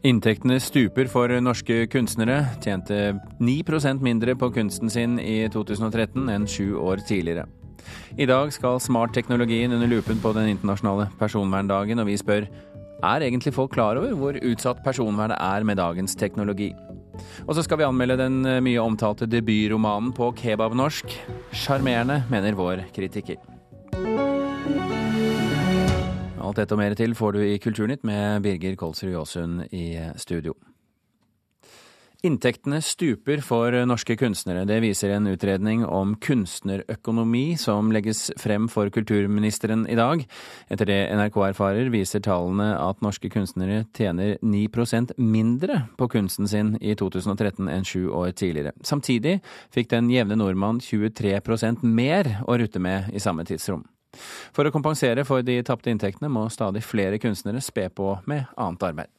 [0.00, 2.38] Inntektene stuper for norske kunstnere.
[2.64, 7.44] Tjente 9% mindre på kunsten sin i 2013 enn sju år tidligere.
[8.16, 12.48] I dag skal smartteknologien under lupen på den internasjonale personverndagen, og vi spør
[13.00, 16.72] er egentlig folk klar over hvor utsatt personvernet er med dagens teknologi?
[17.44, 21.12] Og så skal vi anmelde den mye omtalte debutromanen på kebabnorsk.
[21.52, 23.36] Sjarmerende, mener vår kritiker.
[26.40, 30.54] Alt dette og mer til får du i Kulturnytt med Birger Kolsrud Jåsund i studio.
[32.20, 34.66] Inntektene stuper for norske kunstnere.
[34.68, 40.26] Det viser en utredning om kunstnerøkonomi som legges frem for kulturministeren i dag.
[40.68, 46.74] Etter det NRK erfarer, viser tallene at norske kunstnere tjener 9% mindre på kunsten sin
[46.80, 48.74] i 2013 enn sju år tidligere.
[48.84, 49.38] Samtidig
[49.72, 53.86] fikk den jevne nordmann 23% mer å rutte med i samme tidsrom.
[54.54, 58.86] For å kompensere for de tapte inntektene må stadig flere kunstnere spe på med annet
[58.90, 59.12] arbeid.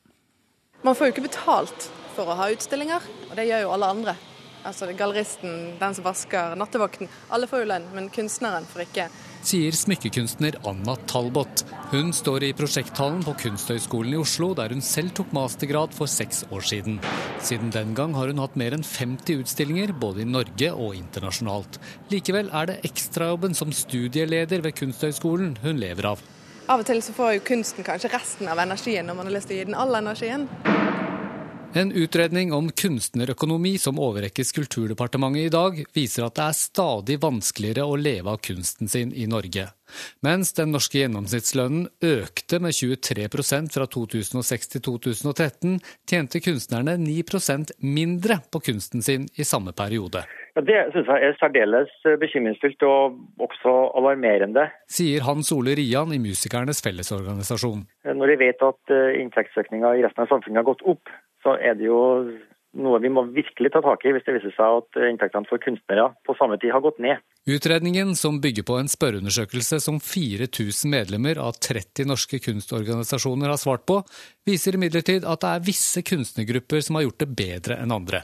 [0.83, 4.15] Man får jo ikke betalt for å ha utstillinger, og det gjør jo alle andre.
[4.67, 7.09] Altså Galleristen, den som vasker, nattevakten.
[7.33, 9.07] Alle får jo lønn, men kunstneren får ikke
[9.47, 11.63] sier smykkekunstner Anna Talbot.
[11.91, 16.43] Hun står i prosjekthallen på Kunsthøgskolen i Oslo, der hun selv tok mastergrad for seks
[16.51, 16.99] år siden.
[17.43, 21.81] Siden den gang har hun hatt mer enn 50 utstillinger, både i Norge og internasjonalt.
[22.13, 26.23] Likevel er det ekstrajobben som studieleder ved Kunsthøgskolen hun lever av.
[26.71, 29.51] Av og til så får jo kunsten kanskje resten av energien når man har lyst
[29.51, 30.47] til å gi den all energien.
[31.73, 37.85] En utredning om kunstnerøkonomi som overrekkes Kulturdepartementet i dag, viser at det er stadig vanskeligere
[37.87, 39.69] å leve av kunsten sin i Norge.
[40.19, 45.79] Mens den norske gjennomsnittslønnen økte med 23% fra 2006 til 2013,
[46.11, 50.25] tjente kunstnerne 9% mindre på kunsten sin i samme periode.
[50.59, 54.67] Ja, det synes jeg er særdeles bekymringsfullt og også alarmerende.
[54.91, 57.87] Sier Hans Ole Rian i Musikernes Fellesorganisasjon.
[58.11, 61.07] Når vi vet at eh, inntektsøkninga i resten av samfunnet har gått opp,
[61.43, 62.01] så er det jo
[62.79, 66.07] noe vi må virkelig ta tak i hvis det viser seg at inntektene for kunstnere
[66.27, 67.19] på samme tid har gått ned.
[67.49, 73.87] Utredningen, som bygger på en spørreundersøkelse som 4000 medlemmer av 30 norske kunstorganisasjoner har svart
[73.89, 74.01] på,
[74.47, 78.23] viser imidlertid at det er visse kunstnergrupper som har gjort det bedre enn andre.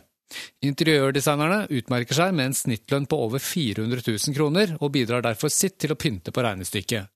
[0.68, 5.78] Interiørdesignerne utmerker seg med en snittlønn på over 400 000 kroner, og bidrar derfor sitt
[5.80, 7.08] til å pynte på regnestykket.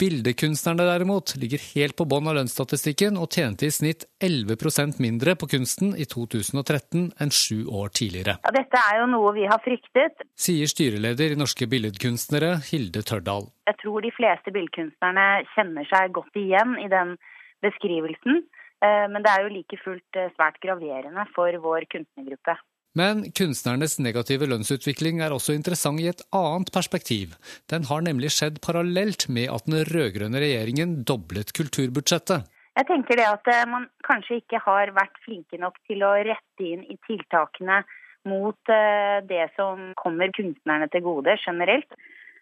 [0.00, 5.48] Bildekunstnerne derimot ligger helt på bånn av lønnsstatistikken og tjente i snitt 11% mindre på
[5.52, 8.38] kunsten i 2013 enn sju år tidligere.
[8.46, 10.24] Ja, dette er jo noe vi har fryktet.
[10.40, 13.50] Sier styreleder i Norske Billedkunstnere, Hilde Tørdal.
[13.68, 17.18] Jeg tror de fleste billedkunstnerne kjenner seg godt igjen i den
[17.60, 18.40] beskrivelsen.
[18.80, 22.56] Eh, men det er jo like fullt eh, svært graverende for vår kunstnergruppe.
[22.98, 27.36] Men kunstnernes negative lønnsutvikling er også interessant i et annet perspektiv.
[27.70, 32.48] Den har nemlig skjedd parallelt med at den rød-grønne regjeringen doblet kulturbudsjettet.
[32.78, 36.66] Jeg tenker det at eh, man kanskje ikke har vært flinke nok til å rette
[36.66, 37.82] inn i tiltakene
[38.26, 41.98] mot eh, det som kommer kunstnerne til gode generelt.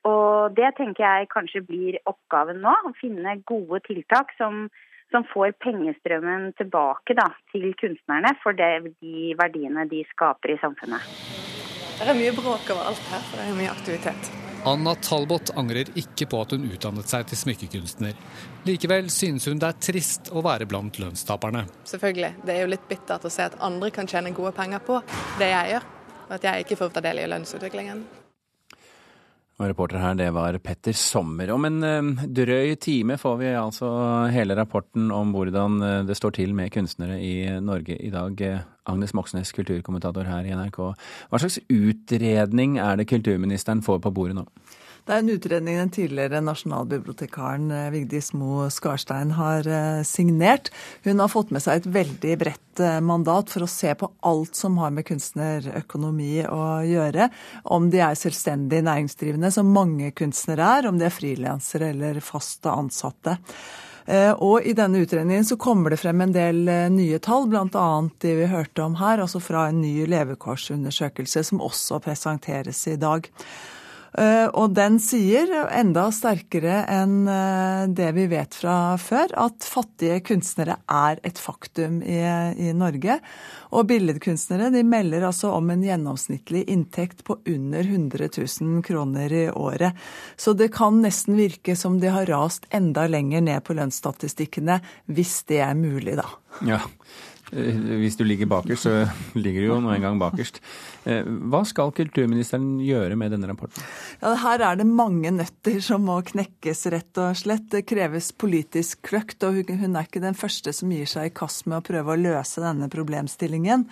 [0.09, 2.73] Og det tenker jeg kanskje blir oppgaven nå.
[2.73, 4.69] Å finne gode tiltak som
[5.11, 11.07] som får pengestrømmen tilbake da, til kunstnerne for det, de verdiene de skaper i samfunnet.
[11.99, 14.31] Det er mye bråk overalt her, for det er mye aktivitet.
[14.67, 18.19] Anna Talbot angrer ikke på at hun utdannet seg til smykkekunstner.
[18.67, 21.65] Likevel synes hun det er trist å være blant lønnstaperne.
[21.89, 22.33] Selvfølgelig.
[22.45, 25.01] Det er jo litt bittert å se at andre kan tjene gode penger på
[25.39, 25.91] det jeg gjør.
[26.29, 28.03] Og at jeg ikke får ta del i lønnsutviklingen.
[29.59, 31.51] Og reporter her, det var Petter Sommer.
[31.51, 33.89] Om en uh, drøy time får vi altså
[34.31, 38.45] hele rapporten om hvordan uh, det står til med kunstnere i Norge i dag.
[38.89, 40.79] Agnes Moxnes, kulturkommentator her i NRK.
[41.29, 44.47] Hva slags utredning er det kulturministeren får på bordet nå?
[45.09, 50.69] Det er en utredning den tidligere nasjonalbibliotekaren eh, Vigdis Mo Skarstein har eh, signert.
[51.07, 54.59] Hun har fått med seg et veldig bredt eh, mandat for å se på alt
[54.59, 57.31] som har med kunstnerøkonomi å gjøre.
[57.73, 62.69] Om de er selvstendig næringsdrivende, som mange kunstnere er, om de er frilansere eller fast
[62.69, 63.39] ansatte.
[64.41, 66.63] Og i denne utredningen så kommer det frem en del
[66.95, 67.89] nye tall, bl.a.
[68.25, 73.29] de vi hørte om her, altså fra en ny levekårsundersøkelse som også presenteres i dag.
[74.17, 80.23] Eh, og den sier enda sterkere enn eh, det vi vet fra før, at fattige
[80.25, 82.19] kunstnere er et faktum i,
[82.57, 83.19] i Norge.
[83.77, 89.45] Og billedkunstnere de melder altså om en gjennomsnittlig inntekt på under 100 000 kroner i
[89.53, 89.97] året.
[90.41, 94.81] Så det kan nesten virke som de har rast enda lenger ned på lønnsstatistikkene,
[95.13, 96.31] hvis det er mulig, da.
[96.67, 96.81] Ja,
[97.53, 99.09] Eh, hvis du ligger bakerst, så
[99.39, 100.61] ligger du jo nå en gang bakerst.
[101.09, 103.85] Hva skal kulturministeren gjøre med denne rapporten?
[104.21, 107.69] Ja, her er det mange nøtter som må knekkes, rett og slett.
[107.73, 111.67] Det kreves politisk kløkt, og hun er ikke den første som gir seg i kast
[111.69, 113.87] med å prøve å løse denne problemstillingen.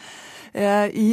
[0.52, 1.08] Eh, I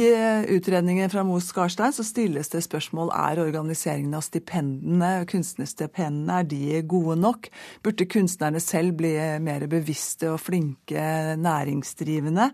[0.54, 6.82] utredningen fra Moe Skarstein så stilles det spørsmål er organiseringen av stipendene, kunstnerstipendene, er de
[6.88, 7.50] gode nok?
[7.84, 9.14] Burde kunstnerne selv bli
[9.44, 12.50] mer bevisste og flinke næringsdrivende?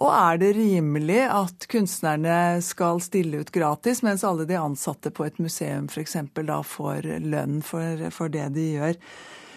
[0.00, 5.26] Og er det rimelig at kunstnerne skal stille ut gratis, mens alle de ansatte på
[5.28, 6.16] et museum f.eks.
[6.40, 8.96] da får lønn for, for det de gjør?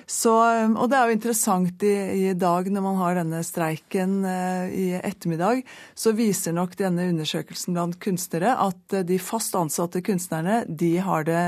[0.03, 0.33] Så,
[0.75, 1.93] og det er jo interessant i,
[2.27, 5.63] i, dag når man har denne streiken eh, i ettermiddag,
[5.95, 11.43] så viser nok denne undersøkelsen blant kunstnere at de fast ansatte kunstnerne de har det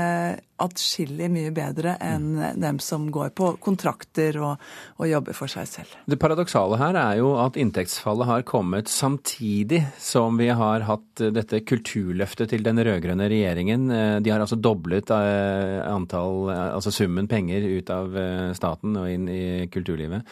[0.62, 2.30] atskillig mye bedre enn
[2.60, 4.62] dem som går på kontrakter og,
[4.96, 5.94] og, jobber for seg selv.
[6.08, 11.62] Det paradoksale her er jo at inntektsfallet har kommet samtidig som vi har hatt dette
[11.68, 13.88] kulturløftet til den rød-grønne regjeringen.
[14.24, 19.28] De har altså doblet eh, antall, altså summen penger ut av eh, staten og inn
[19.30, 19.42] i
[19.72, 20.24] kulturlivet.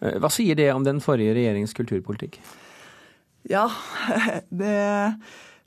[0.00, 2.40] Eh, hva sier det om den forrige regjeringens kulturpolitikk?
[3.48, 3.68] Ja,
[4.62, 4.74] det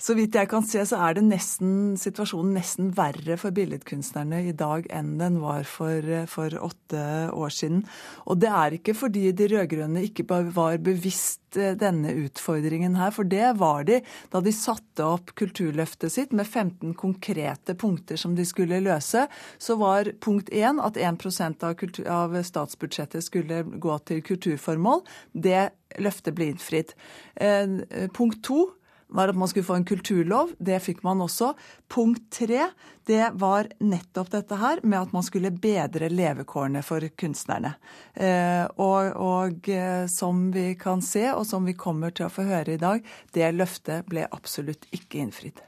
[0.01, 4.88] så vidt jeg kan se, så er nesten, situasjonen nesten verre for billedkunstnerne i dag
[4.89, 7.03] enn den var for, for åtte
[7.38, 7.83] år siden.
[8.25, 13.30] Og det er ikke fordi de rød-grønne ikke var bevisst eh, denne utfordringen her, for
[13.30, 14.00] det var de
[14.33, 19.27] da de satte opp Kulturløftet sitt med 15 konkrete punkter som de skulle løse.
[19.62, 25.06] Så var punkt én at 1 av, kultur, av statsbudsjettet skulle gå til kulturformål.
[25.33, 25.69] Det
[26.01, 26.94] løftet ble innfridd.
[27.38, 27.81] Eh,
[28.18, 28.65] punkt to
[29.11, 30.55] var at man skulle få en kulturlov.
[30.59, 31.53] Det fikk man også.
[31.91, 32.69] Punkt tre
[33.09, 37.73] det var nettopp dette her med at man skulle bedre levekårene for kunstnerne.
[38.13, 42.45] Eh, og, og eh, som vi kan se, og som vi kommer til å få
[42.47, 43.03] høre i dag,
[43.35, 45.63] det løftet ble absolutt ikke innfridd.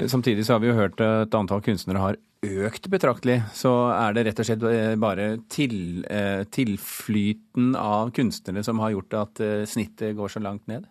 [0.00, 3.40] Samtidig så har vi jo hørt at antall kunstnere har økt betraktelig.
[3.56, 6.04] Så er det rett og slett eh, bare til,
[6.52, 10.86] tilflyten av kunstnere som har gjort at snittet går så langt ned?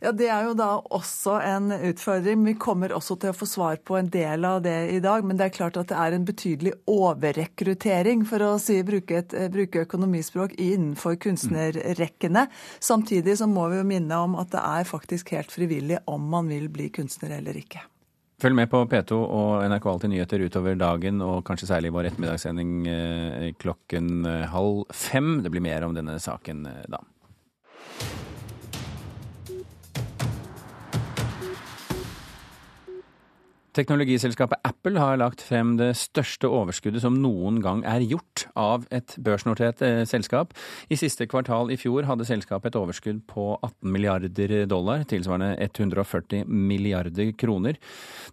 [0.00, 2.40] Ja, Det er jo da også en utfordring.
[2.48, 5.26] Vi kommer også til å få svar på en del av det i dag.
[5.28, 9.34] Men det er klart at det er en betydelig overrekruttering, for å si, bruke, et,
[9.36, 12.46] eh, bruke økonomispråk, innenfor kunstnerrekkene.
[12.80, 16.48] Samtidig så må vi jo minne om at det er faktisk helt frivillig om man
[16.48, 17.84] vil bli kunstner eller ikke.
[18.40, 22.86] Følg med på P2 og NRK Alltid nyheter utover dagen, og kanskje særlig vår ettermiddagssending
[22.88, 25.42] eh, klokken eh, halv fem.
[25.44, 27.04] Det blir mer om denne saken da.
[33.76, 39.14] Teknologiselskapet Apple har lagt frem det største overskuddet som noen gang er gjort av et
[39.22, 40.56] børsnotert eh, selskap.
[40.90, 46.50] I siste kvartal i fjor hadde selskapet et overskudd på 18 milliarder dollar, tilsvarende 140
[46.50, 47.78] milliarder kroner.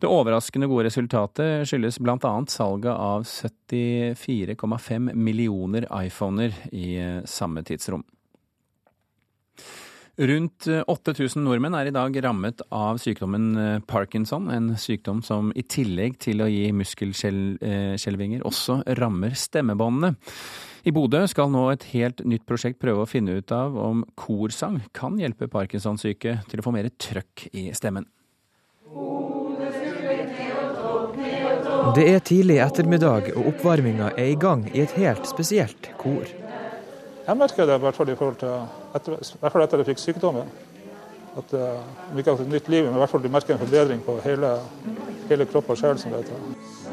[0.01, 2.33] Det overraskende gode resultatet skyldes bl.a.
[2.49, 8.05] salget av 74,5 millioner iPhoner i eh, samme tidsrom.
[10.17, 15.61] Rundt 8000 nordmenn er i dag rammet av sykdommen eh, parkinson, en sykdom som i
[15.61, 20.15] tillegg til å gi muskelskjelvinger også rammer stemmebåndene.
[20.89, 24.79] I Bodø skal nå et helt nytt prosjekt prøve å finne ut av om korsang
[24.97, 28.09] kan hjelpe parkinsonsyke til å få mer trøkk i stemmen.
[31.93, 36.25] Det er tidlig ettermiddag, og oppvarminga er i gang i et helt spesielt kor.
[37.27, 40.03] Jeg merker det i hvert fall i forhold til etter, hvert fall etter jeg fikk
[40.03, 40.49] sykdommen.
[41.37, 44.01] At uh, om ikke et nytt liv, men i hvert fall du merker en forbedring
[44.05, 44.55] på hele,
[45.29, 46.85] hele kropp og sjel, som det heter.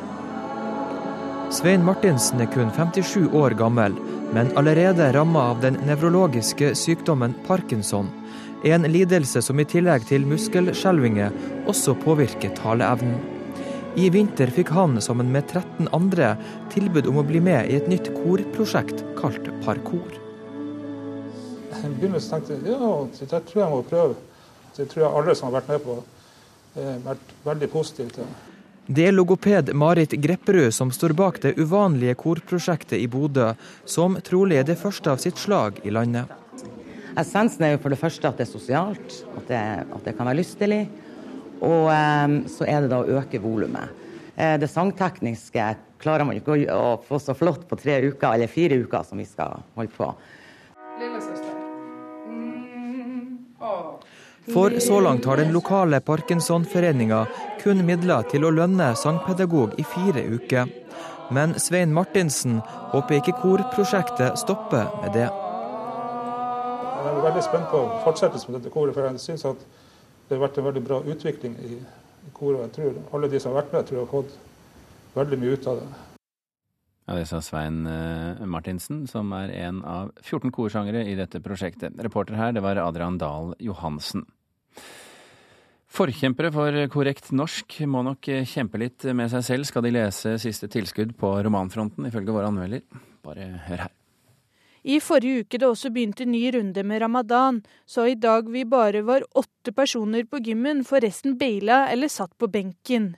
[1.54, 3.94] Svein Martinsen er kun 57 år gammel,
[4.34, 8.10] men allerede ramma av den nevrologiske sykdommen parkinson.
[8.64, 11.36] En lidelse som i tillegg til muskelskjelvinger
[11.70, 13.20] også påvirker taleevnen.
[13.94, 16.34] I vinter fikk han, sammen med 13 andre,
[16.74, 20.23] tilbud om å bli med i et nytt korprosjekt kalt Parkour
[21.82, 22.90] i begynnelsen tenkte jeg ja,
[23.20, 24.16] det tror jeg må prøve.
[24.76, 26.00] Det tror jeg alle som har vært med på,
[26.74, 28.34] har eh, vært veldig positive til.
[28.84, 33.54] Det er logoped Marit Grepperud som står bak det uvanlige korprosjektet i Bodø,
[33.88, 36.28] som trolig er det første av sitt slag i landet.
[37.16, 40.28] Essensen er jo for det første at det er sosialt, at det, at det kan
[40.28, 40.82] være lystelig.
[41.64, 44.02] Og um, så er det da å øke volumet.
[44.34, 45.70] Eh, det sangtekniske
[46.02, 49.28] klarer man ikke å få så flott på tre uker, eller fire uker som vi
[49.28, 50.10] skal holde på.
[54.52, 57.22] For så langt har den lokale Parkinsonforeninga
[57.62, 60.68] kun midler til å lønne sangpedagog i fire uker.
[61.32, 62.60] Men Svein Martinsen
[62.92, 65.30] håper ikke korprosjektet stopper med det.
[67.04, 68.94] Jeg er veldig spent på fortsettelsen med dette koret.
[68.94, 69.56] for jeg synes at
[70.28, 71.80] det har vært en veldig bra utvikling i,
[72.28, 72.60] i koret.
[72.60, 74.36] Jeg tror alle de som har vært med, tror jeg har fått
[75.14, 76.13] veldig mye ut av det.
[77.04, 81.98] Ja, Det sa Svein eh, Martinsen, som er en av 14 korsangere i dette prosjektet.
[82.00, 84.24] Reporter her, det var Adrian Dahl Johansen.
[85.94, 90.66] Forkjempere for korrekt norsk må nok kjempe litt med seg selv skal de lese siste
[90.72, 92.82] tilskudd på romanfronten, ifølge våre anmelder.
[93.22, 93.92] Bare hør her.
[94.84, 99.00] I forrige uke det også begynte ny runde med ramadan, så i dag vi bare
[99.06, 103.14] var åtte personer på gymmen, for resten beila eller satt på benken.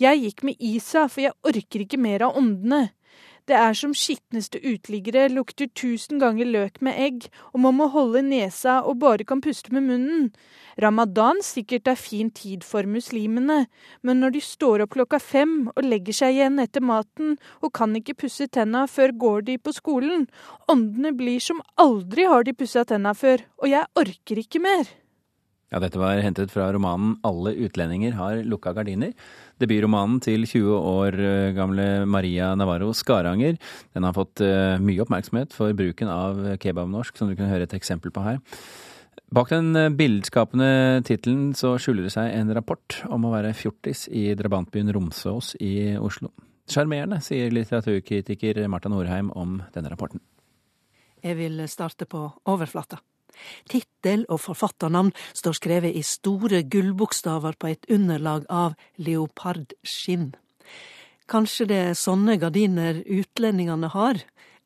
[0.00, 2.86] Jeg gikk med Isa, for jeg orker ikke mer av åndene.
[3.50, 8.22] Det er som skitneste uteliggere, lukter tusen ganger løk med egg, og man må holde
[8.22, 10.28] nesa og bare kan puste med munnen.
[10.78, 13.64] Ramadan sikkert er fin tid for muslimene,
[14.06, 17.98] men når de står opp klokka fem og legger seg igjen etter maten og kan
[17.98, 20.28] ikke pusse tenna før går de på skolen,
[20.70, 24.86] åndene blir som aldri har de pussa tenna før, og jeg orker ikke mer.
[25.70, 29.14] Ja, dette var hentet fra romanen 'Alle utlendinger har lukka gardiner'.
[29.62, 33.54] Debutromanen til 20 år eh, gamle Maria Navarro Skaranger.
[33.94, 37.76] Den har fått eh, mye oppmerksomhet for bruken av kebabnorsk, som du kunne høre et
[37.76, 38.40] eksempel på her.
[39.30, 44.08] Bak den eh, bildskapende tittelen så skjuler det seg en rapport om å være fjortis
[44.10, 46.32] i drabantbyen Romsås i Oslo.
[46.66, 50.18] Sjarmerende, sier litteraturkritiker Marta Norheim om denne rapporten.
[51.22, 52.98] Jeg vil starte på overflata.
[53.70, 60.32] Tittel og forfatternavn står skrevet i store gullbokstaver på et underlag av leopardskinn.
[61.30, 64.18] Kanskje det er sånne gardiner utlendingene har?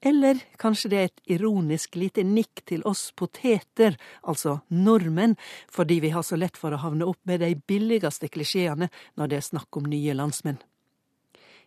[0.04, 5.37] Eller kanskje det er et ironisk lite nikk til oss poteter, altså nordmenn,
[5.73, 9.40] fordi vi har så lett for å havne opp med de billigste klisjeene når det
[9.40, 10.61] er snakk om nye landsmenn.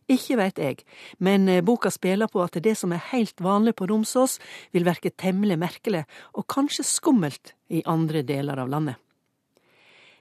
[0.07, 0.83] Ikke veit jeg,
[1.19, 4.37] men eh, boka spiller på at det som er heilt vanlig på Romsås,
[4.71, 8.95] vil verke temmelig merkelig, og kanskje skummelt, i andre deler av landet.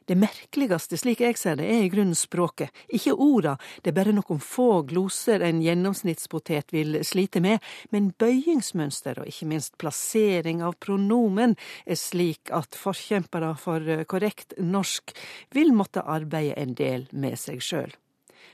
[0.07, 3.53] Det merkeligste, slik jeg ser det, er i grunnen språket, ikke orda,
[3.83, 7.63] det er bare noen få gloser en gjennomsnittspotet vil slite med,
[7.95, 11.55] men bøyingsmønster og ikke minst plassering av pronomen
[11.87, 15.15] er slik at forkjempere for eh, korrekt norsk
[15.55, 17.95] vil måtte arbeide en del med seg sjøl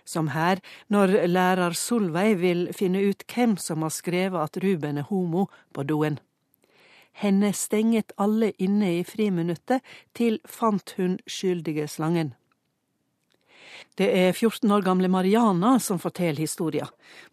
[0.04, 5.08] som her, når lærer Solveig vil finne ut hvem som har skrevet at Ruben er
[5.08, 6.18] homo på doen.
[7.12, 9.82] Henne stenget alle inne i friminuttet,
[10.16, 12.32] til fant hun skyldige slangen.
[13.98, 16.86] Det er 14 år gamle Mariana som forteller historia.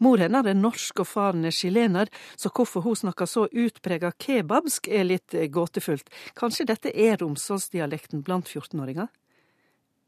[0.04, 4.90] Mor hennes er norsk og faren er chilener, så hvorfor hun snakker så utprega kebabsk
[4.92, 6.10] er litt gåtefullt.
[6.36, 9.08] Kanskje dette er romsdalsdialekten blant 14-åringer?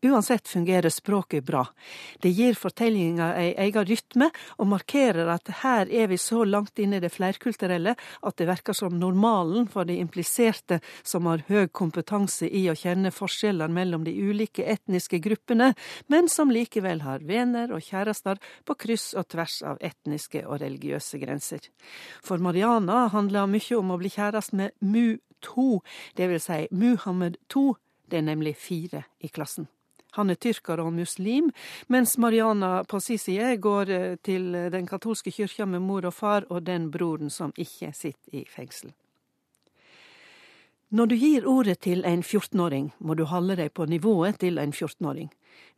[0.03, 1.67] Uansett fungerer språket bra.
[2.19, 6.97] Det gir fortellinga ei egen rytme, og markerer at her er vi så langt inne
[6.97, 12.49] i det flerkulturelle at det verker som normalen for de impliserte som har høy kompetanse
[12.49, 15.75] i å kjenne forskjeller mellom de ulike etniske gruppene,
[16.09, 21.19] men som likevel har venner og kjærester på kryss og tvers av etniske og religiøse
[21.21, 21.67] grenser.
[22.25, 25.77] For Mariana handler mye om å bli kjæreste med Mu2,
[26.17, 27.67] det vil si Muhammed 2,
[28.09, 29.69] det er nemlig fire i klassen.
[30.17, 31.51] Han er tyrker og muslim,
[31.87, 32.99] mens Mariana på
[33.59, 37.93] går eh, til den katolske kyrkja med mor og far og den broren som ikke
[37.93, 38.91] sitter i fengsel.
[40.91, 44.73] Når du gir ordet til en 14-åring, må du holde deg på nivået til en
[44.75, 45.29] 14-åring.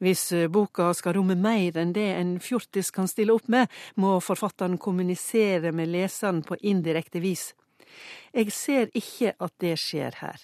[0.01, 4.15] Hvis eh, boka skal romme mer enn det en fjortis kan stille opp med, må
[4.25, 7.51] forfatteren kommunisere med leseren på indirekte vis.
[8.33, 10.41] Jeg ser ikke at det skjer her.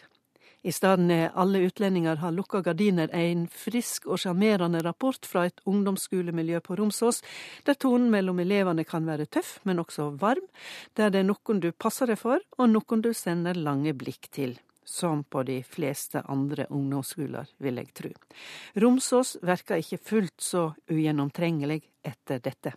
[0.61, 5.61] I stedet er Alle utlendinger har lukka gardiner en frisk og sjarmerende rapport fra et
[5.63, 7.21] ungdomsskolemiljø på Romsås,
[7.63, 10.43] der tonen mellom elevene kan være tøff, men også varm,
[10.99, 14.57] der det er noen du passer deg for, og noen du sender lange blikk til.
[14.83, 18.11] Som på de fleste andre ungdomsskoler, vil jeg tru.
[18.75, 22.73] Romsås verker ikke fullt så ugjennomtrengelig etter dette.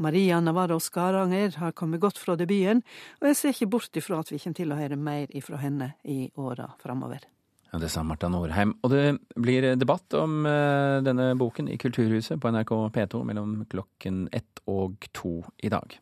[0.00, 2.80] Maria Navarro Skaranger har kommet godt fra debuten,
[3.20, 5.92] og jeg ser ikke bort ifra at vi kommer til å høre mer ifra henne
[6.08, 7.26] i åra framover.
[7.70, 8.74] Ja, Det sa Marta Norheim.
[8.82, 14.28] Og det blir debatt om uh, denne boken i Kulturhuset på NRK P2 mellom klokken
[14.32, 15.94] ett og to i dag.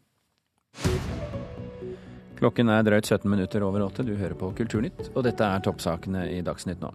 [2.38, 4.06] Klokken er drøyt 17 minutter over åtte.
[4.06, 6.92] Du hører på Kulturnytt, og dette er toppsakene i Dagsnytt nå.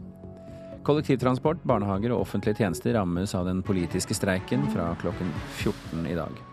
[0.87, 5.29] Kollektivtransport, barnehager og offentlige tjenester rammes av den politiske streiken fra klokken
[5.59, 6.52] 14 i dag.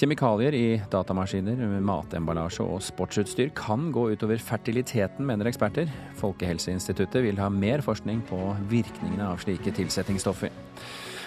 [0.00, 5.90] Kjemikalier i datamaskiner, matemballasje og sportsutstyr kan gå utover fertiliteten, mener eksperter.
[6.16, 8.38] Folkehelseinstituttet vil ha mer forskning på
[8.70, 10.54] virkningene av slike tilsetningsstoffer.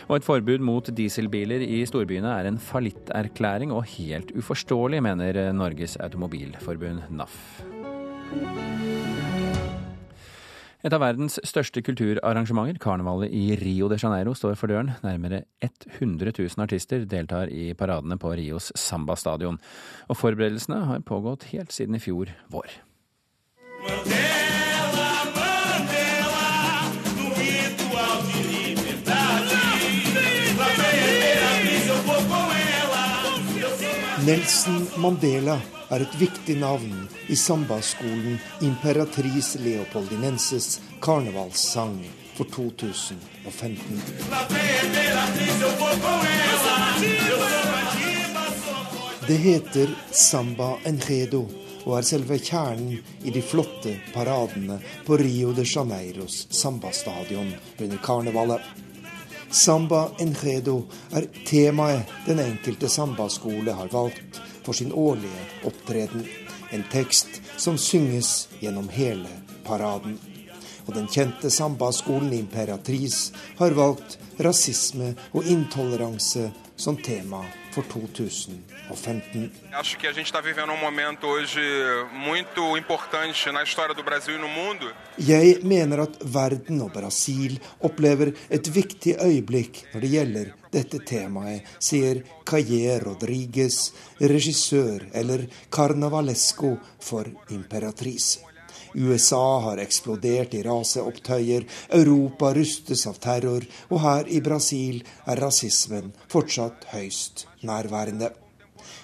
[0.07, 5.93] Og et forbud mot dieselbiler i storbyene er en fallitterklæring og helt uforståelig, mener Norges
[6.01, 7.37] Automobilforbund, NAF.
[10.83, 14.91] Et av verdens største kulturarrangementer, karnevalet i Rio de Janeiro, står for døren.
[14.99, 19.61] Nærmere 100 000 artister deltar i paradene på Rios Samba-stadion.
[20.11, 22.81] Og forberedelsene har pågått helt siden i fjor vår.
[34.23, 35.57] Nelson Mandela
[35.91, 41.97] er et viktig navn i sambaskolen Imperatris Leopoldinenses karnevalssang
[42.37, 43.99] for 2015.
[49.27, 51.43] Det heter Samba Enredo
[51.83, 58.63] og er selve kjernen i de flotte paradene på Rio de Janeiros sambastadion under karnevalet.
[59.53, 60.79] Samba Enredo
[61.13, 66.25] er temaet den enkelte sambaskole har valgt for sin årlige opptreden.
[66.73, 69.29] En tekst som synges gjennom hele
[69.63, 70.17] paraden.
[70.87, 79.51] Og den kjente sambaskolen Imperatrice har valgt rasisme og intoleranse som tema for 2015.
[79.73, 81.59] Acho que a gente está vivendo um momento hoje
[82.13, 84.93] muito importante na história do Brasil e no mundo.
[85.17, 91.65] Jeg mener at verden og Brasil opplever et viktig øyeblikk når det gjelder dette temaet,
[91.79, 98.52] sier Cayer Rodriguez, regissør eller carnavalesco for Imperatrice.
[98.93, 106.13] USA har eksplodert i raseopptøyer, Europa rustes av terror, og her i Brasil er rasismen
[106.31, 108.31] fortsatt høyst nærværende.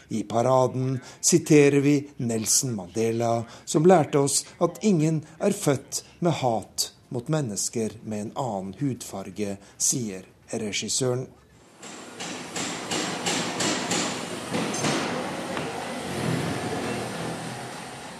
[0.09, 6.91] I paraden siterer vi Nelson Mandela, som lærte oss at ingen er født med hat
[7.09, 11.27] mot mennesker med en annen hudfarge, sier regissøren.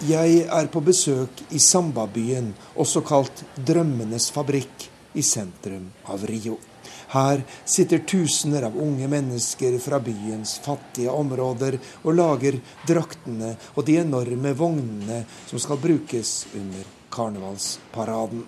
[0.00, 6.54] Jeg er på besøk i Sambabyen, også kalt Drømmenes fabrikk, i sentrum av Rio.
[7.12, 12.56] Her sitter tusener av unge mennesker fra byens fattige områder og lager
[12.88, 15.18] draktene og de enorme vognene
[15.50, 18.46] som skal brukes under karnevalsparaden.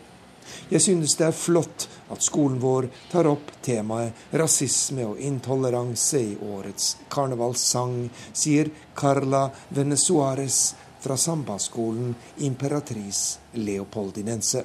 [0.73, 6.33] Jeg synes det er flott at skolen vår tar opp temaet rasisme og intoleranse i
[6.55, 14.65] årets karnevalssang, sier Carla Venezuares, fra sambaskolen Imperatrice Leopoldinense.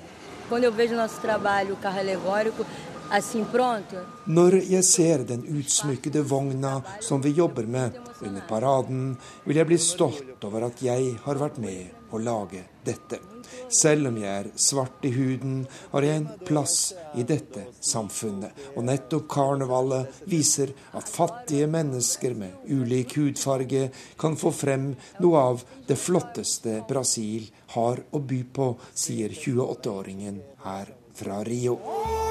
[4.26, 9.80] Når jeg ser den utsmykkede vogna som vi jobber med under paraden, vil jeg bli
[9.82, 13.37] stolt over at jeg har vært med å lage dette.
[13.74, 16.78] Selv om jeg er svart i huden, har jeg en plass
[17.18, 18.54] i dette samfunnet.
[18.76, 23.88] Og nettopp karnevalet viser at fattige mennesker med ulik hudfarge
[24.20, 24.92] kan få frem
[25.24, 32.27] noe av det flotteste Brasil har å by på, sier 28-åringen her fra Rio.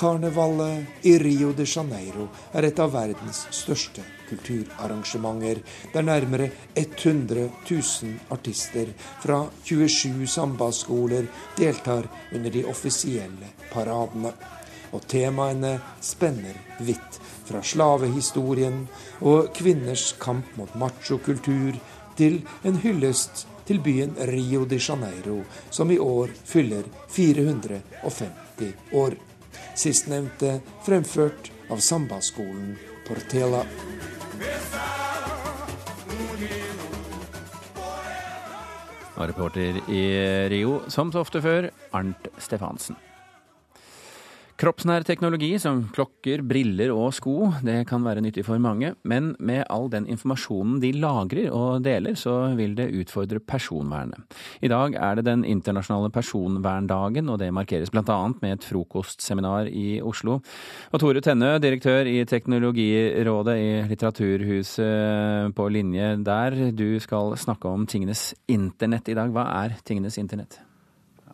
[0.00, 2.24] Karnevalet i Rio de Janeiro
[2.56, 5.60] er et av verdens største kulturarrangementer,
[5.92, 14.32] der nærmere 100 000 artister fra 27 sambaskoler deltar under de offisielle paradene.
[14.96, 18.86] Og temaene spenner vidt, fra slavehistorien
[19.20, 21.76] og kvinners kamp mot machokultur
[22.16, 29.26] til en hyllest til byen Rio de Janeiro, som i år fyller 450 år.
[29.80, 32.74] Sistnevnte fremført av sambaskolen
[33.06, 33.62] Portela.
[39.16, 40.02] Og reporter i
[40.52, 42.98] Rio, som så ofte før, Arnt Stefansen.
[44.60, 49.62] Kroppsnær teknologi som klokker, briller og sko, det kan være nyttig for mange, men med
[49.72, 54.20] all den informasjonen de lagrer og deler, så vil det utfordre personvernet.
[54.60, 58.20] I dag er det den internasjonale personverndagen, og det markeres bl.a.
[58.42, 60.42] med et frokostseminar i Oslo.
[60.92, 66.66] Og Tore Tennø, direktør i Teknologirådet i Litteraturhuset på linje der.
[66.76, 69.32] Du skal snakke om tingenes internett i dag.
[69.32, 70.60] Hva er tingenes internett?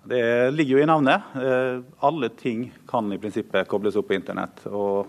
[0.09, 1.23] Det ligger jo i navnet.
[1.35, 4.63] Eh, alle ting kan i prinsippet kobles opp på internett.
[4.71, 5.07] Og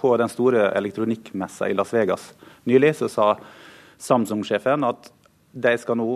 [0.00, 2.32] på den store elektronikkmessa i Las Vegas
[2.64, 3.30] nylig så sa
[4.00, 5.10] Samsung-sjefen at
[5.52, 6.08] de skal nå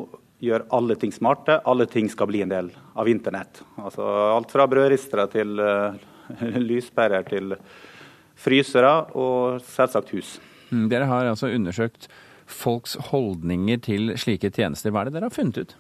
[0.45, 1.61] gjøre alle ting smarte.
[1.69, 3.63] Alle ting skal bli en del av internett.
[3.77, 5.95] Altså alt fra brødristere til uh,
[6.71, 7.55] lyspærer til
[8.35, 10.39] frysere og selvsagt hus.
[10.71, 12.09] Mm, dere har altså undersøkt
[12.51, 14.93] folks holdninger til slike tjenester.
[14.93, 15.77] Hva er det dere har funnet ut?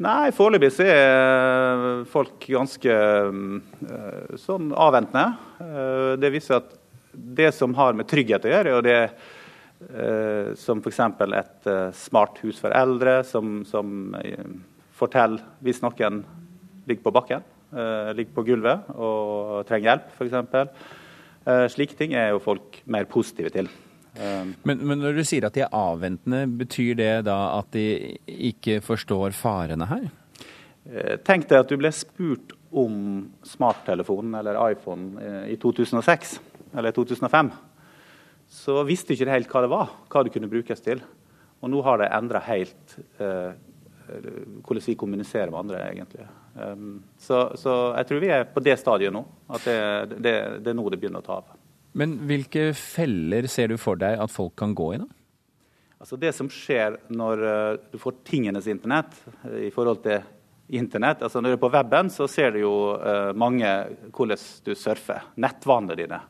[0.00, 5.26] Nei, foreløpig er folk ganske uh, sånn avventende.
[5.60, 6.72] Uh, det viser at
[7.12, 8.98] det som har med trygghet å gjøre, og det
[9.90, 11.00] Eh, som f.eks.
[11.34, 14.52] et eh, smart hus for eldre, som, som eh,
[14.98, 16.22] forteller hvis noen
[16.86, 21.70] ligger på bakken, ligger på gulvet og trenger hjelp, f.eks.
[21.72, 23.70] Slike ting er jo folk mer positive til.
[24.12, 28.82] Men, men, når du sier at de er avventende, betyr det da at de ikke
[28.84, 30.04] forstår farene her?
[31.24, 32.94] Tenk deg at du ble spurt om
[33.46, 36.34] smarttelefonen eller iPhone i 2006
[36.76, 37.52] eller 2005
[38.52, 41.00] så visste ikke helt hva det var, hva det kunne brukes til.
[41.62, 43.54] Og nå har det endra helt eh,
[44.66, 46.26] hvordan vi kommuniserer med andre, egentlig.
[46.52, 49.22] Um, så, så, jeg tror vi er på det stadiet nå,
[49.56, 49.76] at det,
[50.18, 50.34] det,
[50.66, 51.54] det er nå det begynner å ta av.
[51.98, 55.08] Men hvilke feller ser du for deg at folk kan gå i, da?
[56.02, 59.12] Altså Det som skjer når uh, du får tingenes internett
[59.44, 60.24] uh, i forhold til
[60.72, 63.68] internett altså Når du er på weben, så ser du jo uh, mange
[64.10, 65.28] hvordan du surfer.
[65.36, 66.20] Nettvanene dine.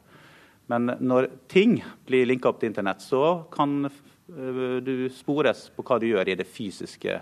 [0.70, 5.98] Men når ting blir linka opp til internett, så kan eh, du spores på hva
[6.00, 7.18] du gjør i det fysiske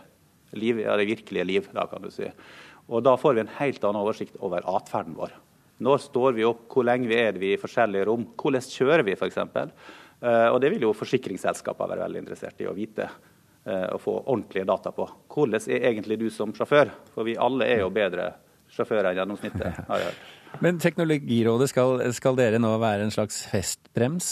[0.60, 1.70] liv, ja, det virkelige liv.
[1.74, 2.28] Da, kan du si.
[2.90, 5.34] Og da får vi en helt annen oversikt over atferden vår.
[5.80, 9.40] Når står vi opp, hvor lenge er vi i forskjellige rom, hvordan kjører vi f.eks.
[10.20, 14.18] Uh, og det vil jo forsikringsselskapene være veldig interessert i å vite uh, og få
[14.20, 15.08] ordentlige data på.
[15.32, 16.92] Hvordan er egentlig du som sjåfør?
[17.14, 18.34] For vi alle er jo bedre
[18.74, 19.80] sjåfører enn gjennomsnittet.
[19.90, 20.28] har jeg hørt.
[20.58, 24.30] Men Teknologirådet, skal, skal, dere nå være en slags festbrems,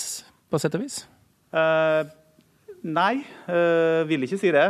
[0.50, 1.02] på sett og vis?
[1.54, 2.11] Eh,
[2.88, 3.14] nei,
[3.46, 4.66] eh, vil ikke si det.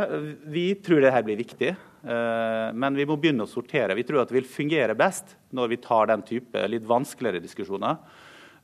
[0.51, 1.73] Vi tror det her blir viktig.
[2.03, 3.97] Uh, men vi må begynne å sortere.
[3.97, 7.99] Vi tror at det vil fungere best når vi tar den type litt vanskeligere diskusjoner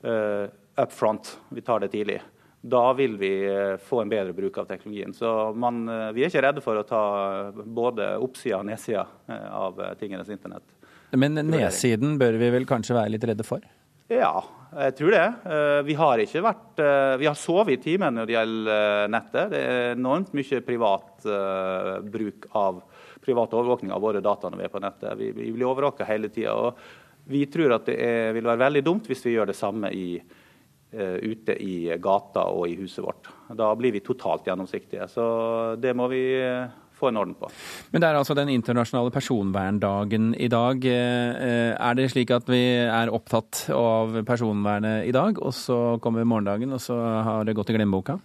[0.05, 0.45] uh,
[0.79, 1.35] up front.
[1.55, 2.21] Vi tar det tidlig.
[2.65, 3.29] Da vil vi
[3.85, 5.11] få en bedre bruk av teknologien.
[5.13, 5.83] Så man,
[6.17, 7.01] vi er ikke redde for å ta
[7.53, 9.03] både oppsida og nedsida
[9.53, 10.65] av tingenes internett.
[11.13, 13.61] Men nedsiden bør vi vel kanskje være litt redde for?
[14.11, 14.43] Ja,
[14.75, 15.23] jeg tror det.
[15.49, 19.05] Eh, vi har ikke vært eh, Vi har sovet i timen når det gjelder eh,
[19.09, 19.47] nettet.
[19.53, 21.25] Det er enormt mye privat
[22.05, 22.83] bruk av
[23.25, 25.17] privat overvåkning av våre data når vi er på nettet.
[25.17, 26.53] Vi, blir overvåka hele tida.
[27.25, 30.19] Vi tror at det er, vil være veldig dumt hvis vi gjør det samme i,
[30.93, 33.31] ute i gata og i huset vårt.
[33.57, 35.09] Da blir vi totalt gjennomsiktige.
[35.09, 35.25] Så
[35.81, 36.21] det må vi
[36.95, 37.49] få en orden på.
[37.93, 40.85] Men det er altså den internasjonale personverndagen i dag.
[40.85, 46.27] Eh, er det slik at vi er opptatt av personvernet i dag, og så kommer
[46.27, 48.19] morgendagen, og så har det gått i glemmeboka?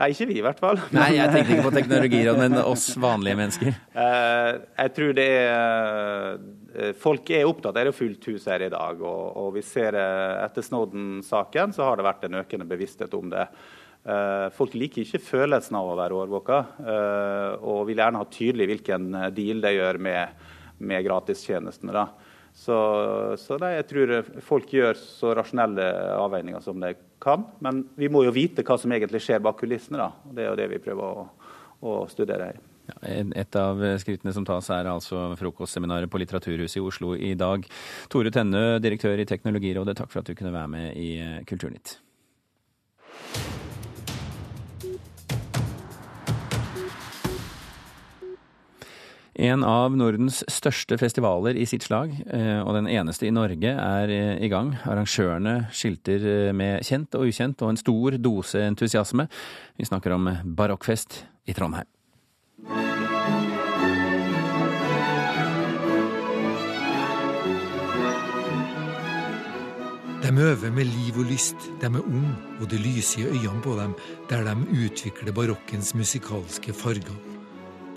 [0.00, 0.78] Nei, ikke vi i hvert fall.
[0.96, 3.74] Nei, jeg tenkte ikke på teknologiråd, men oss vanlige mennesker.
[3.92, 6.38] Eh, jeg tror det er
[6.70, 9.02] eh, Folk er opptatt det er fullt hus her i dag.
[9.02, 13.44] Og, og vi ser etter Snowden-saken så har det vært en økende bevissthet om det.
[14.10, 18.70] Eh, folk liker ikke følelsen av å være overvåka, eh, og vil gjerne ha tydelig
[18.72, 20.40] hvilken deal de gjør med,
[20.78, 22.06] med gratistjenestene.
[22.60, 22.76] Så,
[23.38, 25.84] så det, jeg tror folk gjør så rasjonelle
[26.16, 27.44] avveininger som de kan.
[27.62, 30.00] Men vi må jo vite hva som egentlig skjer bak kulissene.
[30.00, 30.10] Da.
[30.34, 31.28] Det er jo det vi prøver å,
[31.86, 32.60] å studere her.
[33.06, 37.68] Et av skrittene som tas er altså frokostseminaret på Litteraturhuset i Oslo i dag.
[38.10, 41.10] Tore Tenne, direktør i Teknologirådet, takk for at du kunne være med i
[41.46, 42.00] Kulturnytt.
[49.40, 54.12] En av Nordens største festivaler i sitt slag, eh, og den eneste i Norge, er
[54.12, 54.74] eh, i gang.
[54.84, 59.24] Arrangørene skilter eh, med kjent og ukjent og en stor dose entusiasme.
[59.80, 61.88] Vi snakker om barokkfest i Trondheim.
[70.20, 73.80] De øver med liv og lyst, de er unge, og det lyser i øynene på
[73.80, 73.96] dem
[74.28, 77.29] der de utvikler barokkens musikalske farger.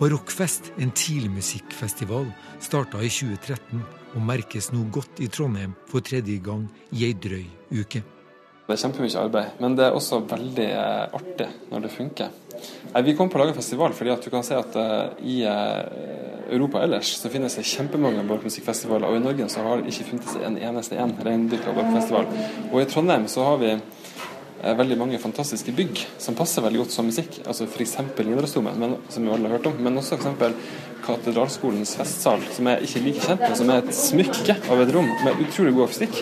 [0.04, 2.26] Barokkfest, en tidligmusikkfestival,
[2.60, 3.84] starta i 2013
[4.18, 8.02] og merkes nå godt i Trondheim for tredje gang i ei drøy uke.
[8.68, 12.36] Det er kjempemye arbeid, men det er også veldig eh, artig når det funker.
[13.08, 16.52] Vi kom på å lage festival fordi at du kan se at eh, i eh,
[16.52, 20.36] Europa ellers så finnes det kjempemange barokkmusikkfestivaler, og i Norge så har det ikke funnes
[20.50, 22.28] en eneste en reindyrka barokkfestival.
[22.74, 23.78] Og i Trondheim så har vi
[24.64, 27.42] veldig mange fantastiske bygg som passer veldig godt som musikk.
[27.44, 27.98] altså F.eks.
[28.16, 30.54] Nidarosdomen, som vi alle har hørt om, men også f.eks.
[31.04, 35.10] Katedralskolens festsal, som er ikke like kjent, men som er et smykke av et rom
[35.26, 36.22] med utrolig god akustikk.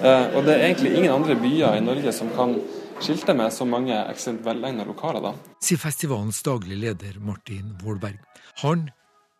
[0.00, 2.54] Eh, og det er egentlig ingen andre byer i Norge som kan
[3.02, 3.96] skilte med så mange
[4.44, 5.34] velegna lokaler, da.
[5.64, 8.20] Sier festivalens daglig leder Martin Vålberg.
[8.62, 8.86] Han,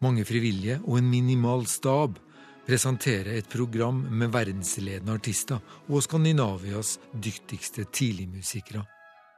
[0.03, 2.19] mange frivillige og en minimal stab
[2.71, 5.59] presenterer et program med verdensledende artister
[5.91, 8.85] og Skandinavias dyktigste tidligmusikere.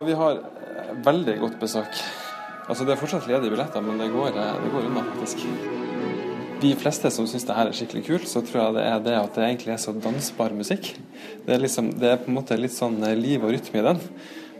[0.04, 2.02] Vi har eh, veldig godt besøk.
[2.68, 5.46] Altså Det er fortsatt ledige billetter, men det går, eh, det går unna, faktisk.
[6.62, 9.16] De fleste som syns det her er skikkelig kult, så tror jeg det er det
[9.22, 10.92] at det egentlig er så dansbar musikk.
[11.46, 13.88] Det er, liksom, det er på en måte litt sånn eh, liv og rytme i
[13.88, 14.06] den.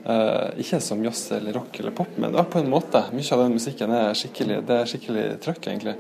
[0.03, 3.05] Uh, ikke som jazz eller rock eller pop, men ja, på en måte.
[3.15, 5.95] Mye av den musikken er skikkelig er skikkelig trøkk, egentlig.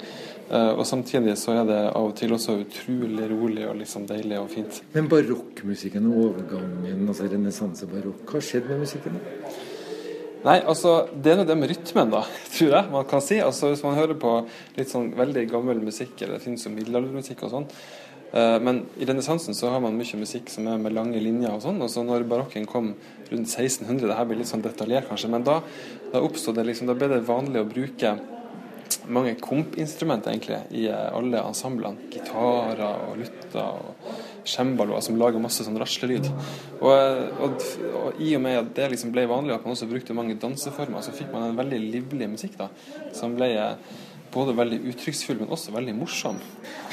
[0.52, 4.36] Uh, og samtidig så er det av og til også utrolig rolig og liksom deilig
[4.36, 4.82] og fint.
[4.92, 9.16] Men barokkmusikken og overgangen, altså renessansebarokk, hva har skjedd med musikken?
[10.42, 12.24] Nei, altså det er nå det med rytmen, da,
[12.58, 13.40] tror jeg man kan si.
[13.40, 14.36] Altså Hvis man hører på
[14.76, 17.68] litt sånn veldig gammel musikk, eller det finnes jo middelaldermusikk og sånn,
[18.32, 21.64] Eh, men i renessansen så har man mye musikk som er med lange linjer og
[21.66, 21.80] sånn.
[21.84, 22.94] Og så når barokken kom
[23.28, 25.58] rundt 1600, det her blir litt sånn detaljert kanskje, men da,
[26.12, 28.14] da oppstod det liksom, da ble det vanlig å bruke
[29.08, 32.10] mange kompinstrumenter egentlig i eh, alle ensemblene.
[32.12, 34.12] Gitarer og lutter og
[34.48, 36.28] cembaloer som lager masse sånn raslelyd.
[36.80, 37.66] Og, og,
[38.02, 41.04] og, i og med at det liksom ble vanlig at man også brukte mange danseformer,
[41.04, 42.70] så fikk man en veldig livlig musikk da,
[43.16, 43.52] som ble
[44.32, 46.38] både veldig uttrykksfull, men også veldig morsom.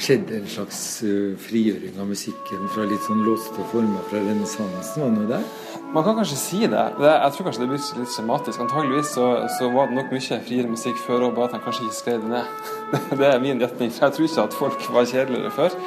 [0.00, 5.02] Skjedde en slags uh, frigjøring av musikken fra litt sånn låste former fra renessansen?
[5.02, 5.46] Var det noe der?
[5.90, 6.82] Man kan kanskje si det.
[7.02, 8.62] jeg tror kanskje det blir litt skjematisk.
[8.62, 9.26] Antageligvis så,
[9.56, 12.26] så, var det nok mye friere musikk før òg, bare at han kanskje ikke skrev
[12.26, 12.70] det ned.
[13.22, 13.90] det er min gjetning.
[13.96, 15.78] Jeg tror ikke at folk var kjedeligere før.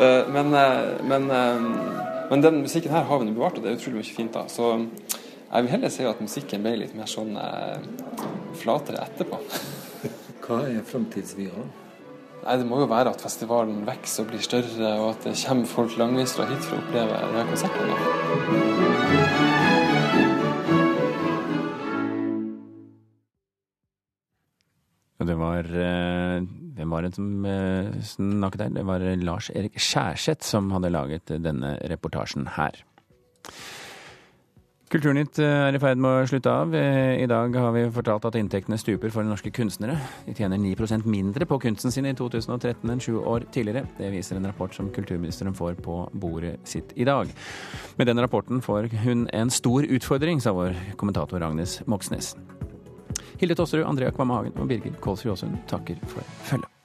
[0.00, 1.30] Uh, men, uh, men,
[2.32, 4.34] men, den musikken her har vi nå bevart, og det er utrolig mye fint.
[4.34, 4.48] da.
[4.50, 4.72] Så
[5.46, 7.36] jeg vil heller si at musikken ble litt mer sånn
[8.58, 9.38] flatere etterpå.
[10.46, 11.64] Hva er framtidsvyene?
[12.46, 15.66] Nei, Det må jo være at festivalen vokser og blir større, og at det kommer
[15.66, 17.90] folk langvis fra hit for å oppleve denne konserten.
[25.26, 28.74] Det var eh, Hvem var det som eh, snakket der?
[28.76, 32.78] Det var Lars Erik Skjærseth som hadde laget denne reportasjen her.
[34.96, 36.70] Kulturnytt eh, er i ferd med å slutte av.
[36.72, 39.98] Eh, I dag har vi fortalt at inntektene stuper for norske kunstnere.
[40.24, 43.84] De tjener 9% mindre på kunsten sin i 2013 enn sju år tidligere.
[43.98, 47.28] Det viser en rapport som kulturministeren får på bordet sitt i dag.
[48.00, 52.32] Med den rapporten får hun en stor utfordring, sa vår kommentator Agnes Moxnes.
[53.36, 56.75] Hilde Tosterud, Andrea Kvamme Hagen og Birger Kålsrud Aasund takker for følget.